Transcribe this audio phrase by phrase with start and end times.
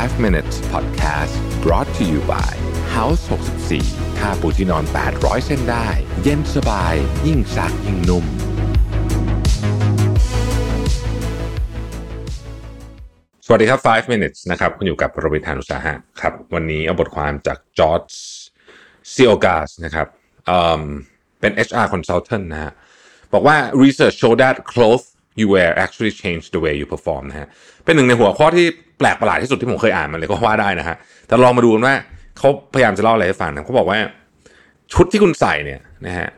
[0.00, 2.52] 5 minutes podcast brought to you by
[2.96, 3.22] House
[3.72, 4.84] 64ค่าปูที่นอน
[5.14, 5.88] 800 เส้นได้
[6.22, 6.94] เย็นสบาย
[7.26, 8.24] ยิ่งซักยิ่งนุ่ม
[13.46, 18.02] สวัสดีครับ 5 minutes นะครับ คุณอยู่กับโรบินทานุสาหะครับ วันนี้เอาบทความจากจอร์จ
[19.14, 20.06] ซิโอกาสนะครับ
[20.46, 22.72] เเป็น HR consultant นะฮะ
[23.32, 25.06] บอกว่า research show that clothes
[25.40, 27.48] you wear actually change the way you perform นะฮะ
[27.84, 28.66] เป็นหนึ่งในหัวข้อที่
[28.98, 30.96] แปลกประหลาดที่สุดที่ผมเคยอ่านมาเลยก็ว่าได้นะฮะ
[31.26, 31.94] แต่ลองมาดูกันว่า
[32.38, 33.98] เขาพยายามจะเล่าอะไรให้ฟังนะเขาบอกว่า
[34.92, 36.28] ชุดที่คุณใส่เนี่ยนะฮะ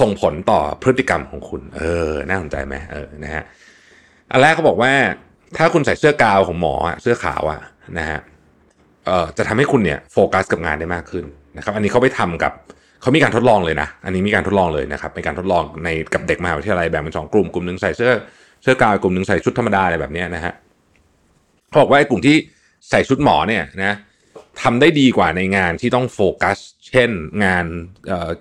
[0.00, 3.42] ส่งผลต่อพฤติกรรมของคุณ เออ น่าสนใจไหมเออ นะฮะ
[4.30, 4.92] อันแรกเขาบอกว่า
[5.56, 7.60] ถ้าคุณใส่เสื้อกาวของหมอเสื้อขาวอะ
[7.98, 8.20] นะฮะ
[9.36, 11.24] จะทำให้คุณเนี่ยโฟกัสกับงานได้มากขึ้น
[11.56, 12.52] นะครับ อันนี้เขาไปทำกับ
[13.02, 18.12] เขามีการทดลองเลยนะ อันนี้มีการทดลองเลยนะครับเป็นการทดลองในกับเด็กมหาวิทยาลัยแบ่งเป็นสองกลุ่มกลุ่มหนึ่งใส่เสื้อ
[18.62, 20.52] เสื้อกาวกลุ่มหนึ่งใส่ชุดธรรมดาอะไรแบบนี้นะฮะ
[21.68, 22.36] เขาบอกว่าไอ้กลุ่มที่
[22.90, 23.94] ใส่ชุดหมอเนี่ยนะ
[24.62, 27.10] ทำได้ดีกว่าในงานที่ต้องโฟกัส เช่น
[27.44, 27.64] งาน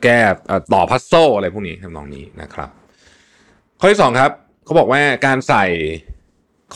[0.04, 0.20] แก้
[0.74, 2.70] ต่อพัซโซอะไรพวกนี้ทำนองนี้นะครับ
[3.80, 4.32] ข้อที่สองครับ
[4.66, 5.66] เขาบอกว่าการใส่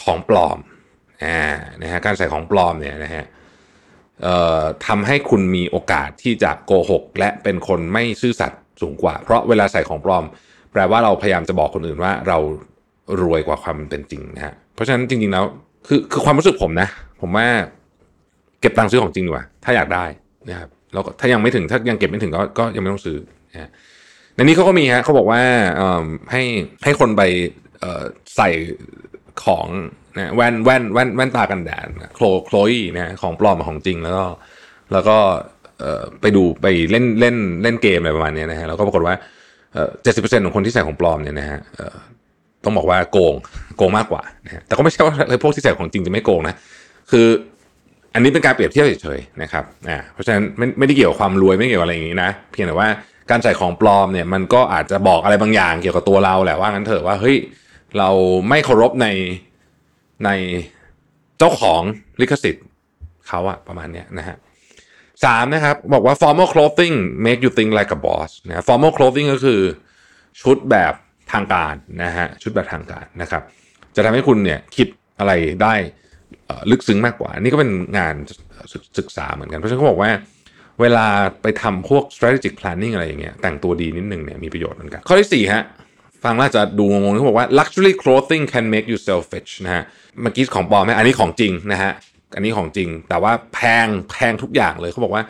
[0.02, 0.58] ของปลอม
[1.24, 1.40] อ่า
[1.82, 10.26] นะฮะการใส่ของปลอมเนี่ยนะฮะเทำให้คุณมีโอกาสที่จะโกหก และเป็นคนไม่ซื่อสัตย์สูงกว่า เพราะเวลาใส่ของปลอม
[10.72, 12.38] แปลว่าเราพยายามจะบอกคนอื่นว่าเรา
[13.22, 15.46] รวยกว่าความเป็นจริงนะฮะเพราะฉะนั้นจริงๆแล้ว
[15.88, 16.88] คือคือความรู้สึกผมนะ
[17.22, 17.48] ผมว่า
[18.62, 20.06] เก็บตังค์ซื้อของจริงดีกว่าถ้าอยากได้
[20.50, 23.18] นะครับแล้วถ้ายังไม่ถึงถ้ายังเก็บไม่ถึงก็ก็ยังไม่ต้องซื้อ
[23.52, 23.70] นะฮะ
[24.36, 25.42] ในนี้เขาก็มีฮะเขาบอกว่า
[26.32, 26.44] ให้
[26.84, 27.22] ให้คนไป
[28.36, 28.50] ใส่
[29.46, 29.68] ของ
[30.18, 34.26] นะแว่นแว่นแว่นแว่นตากันแดดโคลโคลอีนะของปลอมของจริงแล้วก็
[34.94, 35.18] แล้วก็
[36.22, 39.16] ไปดูไปเล่นเล่นเล่นเกมอะไรประมาณนี้นะฮะแล้วก็ปรากฏว่า
[40.04, 41.60] เจ็ดสิบเปอร์เซ็นต์ของคนที่ใส่ของปลอมเนี่ยนะฮะ
[42.64, 43.36] ต้องบอกว่าโกง
[43.78, 46.56] โกงมากกว่านะฮะแต่ก็ไม่ใช่ว่าพวกที่ใส่ของจริงจะไม่โกงนะ
[47.12, 47.28] คือ
[48.14, 52.88] อันนี้เป็นการเปรียบเทียบเฉยๆนะครับอ่าเพราะฉะนั้นไม่ไม่ได้เกี่ยวกับความรวยไม่เกี่ยวกับอะไรอย่างนี้นะเพียงแต่ว่า
[53.32, 57.36] การใส่ของปลอมเนี่ยมันก็อาจจะบอกอะไรบางอย่างเกี่ยวกับตัวเราแหละว่างั้นเถอะว่าเฮ้ย
[57.98, 58.10] เรา
[58.50, 59.08] ไม่เคารพใน
[60.26, 60.30] ใน
[61.38, 61.82] เจ้าของ
[62.22, 62.66] ลิขสิทธิ์
[63.28, 64.36] เขาอะประมาณเนี้ยนะฮะ
[65.26, 66.96] สามนะครับ บอกว่า formal clothing
[67.26, 69.62] make you think like a boss นะ formal clothing ก็คือ
[70.42, 70.94] ชุดแบบ
[71.34, 73.44] ทางการนะฮะชุดแบบทางการนะครับ
[73.96, 74.88] จะทำให้คุณเนี่ยคิด
[75.20, 75.32] อะไร
[75.62, 75.74] ได้
[76.72, 78.16] ลึกซึ้งมากกว่า นี่ก็เป็นงาน
[78.72, 80.12] ศึกศึกษาเหมือนกัน เพราะฉะนั้นเขาบอกว่า
[80.82, 81.08] เวลา
[81.42, 85.64] ไปทำพวก strategic planning อะไรอย่างเงี้ยแต่งตัวดีนิดนึงเนี่ยมีประโยชน์เหมือนกัน ข้อที่สี่ฮะ
[86.26, 89.84] ฟังแล้วอาจะดูงงๆเขาบอกว่า luxury clothing can make you selfish นะฮะ
[90.22, 91.92] เมื่อกี้ของปลอมไหมอันนี้ของจริงนะฮะ
[92.36, 95.24] อันนี้ของจริง แต่ว่าแพงแพงทุกอย่างเลยเขาบอกว่า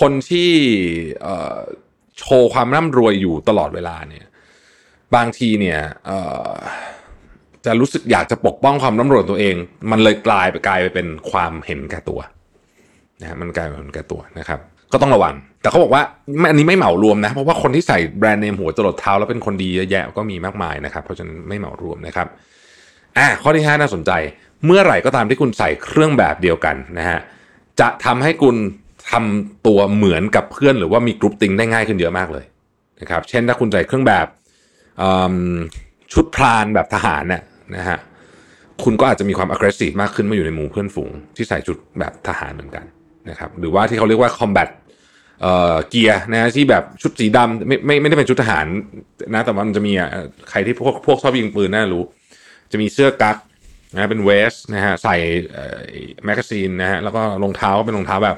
[0.00, 0.50] คนที่
[2.18, 4.26] โชว์ความร่ำรวยอยู่ตลอดเวลาเนี่ย
[5.14, 5.78] บางทีเนี่ย
[7.64, 9.56] จะรู้สึกอยากจะปกป้องความร่ำรวยตัวเอง
[9.90, 12.20] มันเลยกลายไปกลายไปเป็นความเห็นแก่ตัว
[13.20, 14.60] นะฮะมันกลายเป็นเห็นแก่ตัวนะครับ
[14.92, 16.02] ก็ต้องระวัง แต่เขาบอกว่า
[16.38, 22.26] ไม่อันนี้ไม่เหมารวมนะ เพราะว่าคนที่ใส่แบรนด์เนมหัวจรดเท้าแล้วเป็นคนดีเยอะแยะก็มีมากมายนะครับ เพราะฉะนั้นไม่เหมารวมนะครับ
[23.18, 24.10] อ่าข้อที่ 5 น่าสนใจ
[24.66, 27.18] เมื่อไหร่ก็ตามที่คุณใส่เครื่องแบบเดียวกันนะฮะ
[27.80, 28.56] จะทำให้คุณ
[29.10, 32.44] ทำตัวเหมือนกับเพื่อนหรือว่ามีกรุ๊ปติงได้ง่ายขึ้นเยอะมากเลย
[33.00, 34.26] นะครับ เช่นถ้าคุณใส่เครื่องแบบ
[36.12, 37.42] ชุดพรานแบบทหารเนี่ย
[37.76, 37.98] นะฮะ
[38.84, 42.84] คุณก็อาจจะมีความ aggressive มากขึ้นเมื่ออยู่ในหมู่เพื่อนฝูงที่ใส่ชุดแบบทหารเหมือนกัน
[43.30, 44.68] นะครับ หรือว่าที่เขาเรียกว่า combat
[45.88, 48.66] เกียร์นะที่แบบชุดสีดำไม่ไม่ไม่ได้เป็นชุดทหาร
[49.34, 50.08] นะ แต่ว่ามันจะมีอะ
[50.50, 52.04] ใครที่พวกพวกชอบยิงปืนน่ารู้
[52.72, 53.36] จะมีเสื้อกั๊ก
[53.94, 55.16] นะเป็น vest นะฮะใส่
[56.24, 58.36] magazine นะฮะแล้วก็รองเท้าก็เป็นรองเท้าแบบ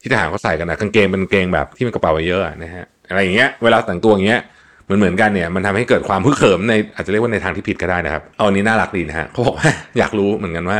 [0.00, 4.40] ที่ทหารเขาใส่กันนะกางเกงเป็นกางเกงแบบที่มันกระเป๋าเยอะนะฮะอะไรอย่างเงี้ยเวลาแต่งตัวอย่างเงี้ย
[4.84, 10.78] เหมือนเหมือนกันเนี่ยมันทำให้เกิดความฮึกเหิมในอาจจะเรียกว่าในทางที่ผิดก็ได้นะครับเอาอันนี้น่ารักดีนะฮะเขาบอกว่าอยากรู้เหมือนกันว่า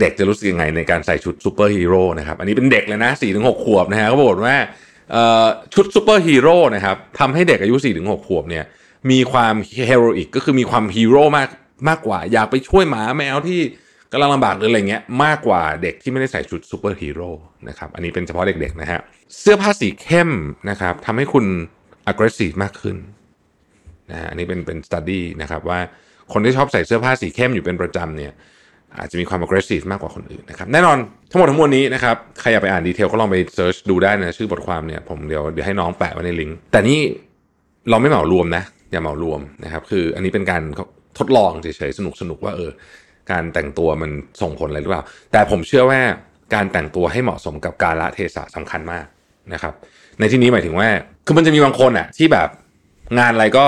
[0.00, 4.58] เด็กๆ จะรู้สึกยังไงในการใส่ชุดซูเปอร์ฮีโร่นะครับ อันนี้เป็นเด็กเลยนะ4 ถึง 6 ขวบนะฮะเขาบอกว่า
[5.74, 8.64] ชุดซูเปอร์ฮีโร่นะครับทำให้เด็กอายุ4 ถึง 6 ขวบเนี่ย
[9.10, 9.54] มีความ
[9.86, 11.48] heroic ก็คือมีความฮีโร่มาก
[11.88, 13.60] มากกว่า อยากไปช่วยหมาแมวที่
[14.12, 17.28] กำลังลำบากหรืออะไรเงี้ยมากกว่าเด็กที่ไม่ได้ใส่ชุดซูเปอร์ฮีโร่
[17.68, 19.00] นะครับอันนี้เป็นเฉพาะเด็กๆนะฮะ
[19.40, 20.30] เสื้อผ้าสีเข้ม
[20.70, 21.46] นะครับทำให้คุณ
[22.10, 22.96] aggressive มากขึ้น
[24.10, 25.80] นะฮะอันนี้เป็นเป็น study นะครับว่า
[26.32, 28.32] คนที่ชอบใส่เสื้อผ้าสีเข้มอยู่เป็นประจำเนี่ย
[28.98, 30.96] อาจจะมีความ aggressive มากกว่าคนอื่นนะครับแน่นอน
[31.30, 37.00] ทั้งหมดทั้งมวลนี้นะครับใครอยากไปอ่านดีเทลก็ลองไปเซิร์ชดูได้นะชื่อบทความเนี่ยผมเดี๋ยวเดี๋ยวให้น้องแปะไว้ในลิงก์แต่นี่
[37.90, 38.62] เราไม่เหมารวมนะ
[38.92, 40.62] อย่าเหมารวมนะครับ คืออันนี้เป็นการ
[41.18, 42.70] ทดลองเฉยๆสนุกสนุกว่าเออ
[43.30, 44.10] การแต่งตัวมัน
[44.42, 46.00] ส่งผลอะไรหรือเปล่า แต่ผมเชื่อว่า
[46.54, 49.06] การแต่งตัวให้เหมาะสมกับการละเทศะสำคัญมาก
[49.52, 49.74] นะครับ
[50.18, 50.88] ในที่นี้หมายถึงว่า
[51.26, 52.48] คือมันจะมีบางคนอะที่แบบ
[53.18, 53.64] งานอะไรก็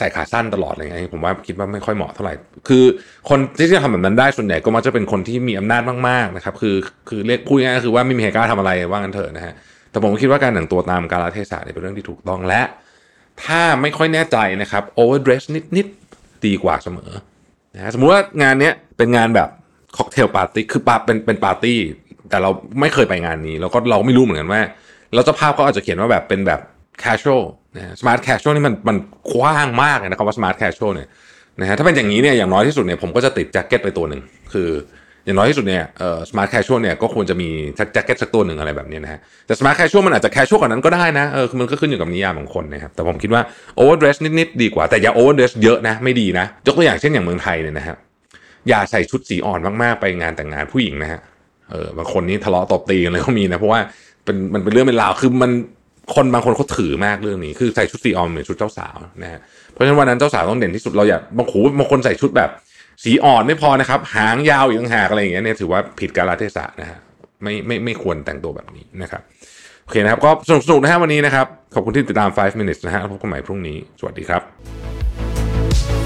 [0.00, 2.34] ใส่ขาสั้นตลอดอะไรเงี้ยผมว่าคิดว่าไม่ค่อยเหมาะเท่าไหร่
[2.68, 2.84] คือ
[3.28, 6.76] คนที่จะทำแบบนั้นได้ส่วนใหญ่ก็มักจะเป็นคนที่มีอำนาจมากๆนะครับ คือ
[7.08, 9.54] คือเรียกพูดง่ายๆคือว่าไม่มีใครกล้าทำอะไรว่างั้นเถอะนะฮะ
[9.90, 12.62] แต่ผมคิดว่าการแต่งตัวตามกาลเทศะเนี่ยเป็นเรื่องที่ถูกต้องและ
[13.44, 15.42] ถ้าไม่ค่อยแน่ใจนะครับ overdress
[15.76, 17.10] นิดๆดีกว่าเสมอ
[17.74, 19.48] นะสมมุติว่างานเนี้ยเป็นงานแบบ
[19.96, 21.78] ค็อกเทลปาร์ตี้คือปาเป็นเป็นปาร์ตี้
[22.30, 22.50] แต่เรา
[22.80, 24.62] ไม่เคยไปงานนี้ แล้วก็เราไม่รู้เหมือนกันว่า
[25.14, 26.60] แล้วเจ้าภาพก็อาจจะเขียนว่าแบบเป็นแบบ
[27.02, 27.44] casual
[27.76, 28.96] นะ smart casual นี่มันมัน
[29.32, 31.08] กว้างมากเลยนะครับว่า smart casual เนี่ย
[31.60, 34.20] นะฮะถ้าเป็นอย่างนี้เนี่ยอย่างน้อยที่สุดเนี่ยผมก็จะติดแจ็คเก็ตไปตัวหนึ่ง
[34.52, 34.70] คือ
[35.24, 43.42] อย่างน้อยที่สุดเนี่ยเอ่อ smart casual เนี่ยก็ควรจะมีแจ็คเก็ตสักตัวหนึ่งอะไรแบบนี้นะฮะแต่ smart casual มันอาจจะ casual กว่านั้นก็ได้นะเออมันก็ขึ้นอยู่กับนิยามของคนนะครับแต่ผมคิดว่า
[43.80, 47.96] overdress นิดๆดีกว่าแต่อย่า overdress เยอะนะไม่ดีนะยกตัวอย่างเช่นอย่างเมืองไทยเนี่ยนะฮะ
[48.68, 51.20] อย่าใส่ชุดสีอ่อนมากๆไปงานแต่งงานผู้หญิงนะฮะ
[51.70, 53.80] เออบางคนนี่ทะเลาะตบตีกันเลยก็มีนะเพราะว่า
[54.24, 55.50] เป็นมันเป็นเรื่องเป็นราวคือมัน
[56.14, 59.40] คนบางคนเขาถือมากเรื่องนี้ คือใส่ชุดสีอ่อนเหมือนชุดเจ้าสาวนะฮะ
[59.72, 62.50] เพราะฉะนั้นวันนั้นเจ้าสาวต้องเด่นที่สุดเราอย่าบางขูบางคนใส่ชุดแบบ
[63.04, 66.98] สีอ่อนไม่พอนะครับ หางยาวอีกต่างหากอะไรอย่างเงี้ยเนี่ยถือว่าผิดกาลเทศะนะฮะ
[67.42, 69.22] ไม่ไม่ไม่ควรแต่งตัวแบบนี้นะครับ
[69.84, 74.42] โอเคนะครับ ก็สนุกสนุกนะฮะวันนี้นะครับ ขอบคุณที่ติดตาม 5 minutes นะฮะพบกันใหม่พรุ่งนี้ สวัสดีครับ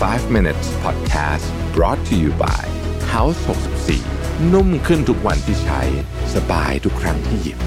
[0.00, 2.64] 5 minutes podcast brought to you by
[3.12, 3.38] House
[3.94, 5.80] 64 นุ่มขึ้นทุกวันที่ใช้
[6.34, 7.58] สบายทุกครั้งที่หยิบ